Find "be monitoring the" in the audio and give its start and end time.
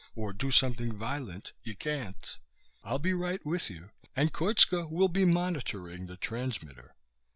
5.09-6.17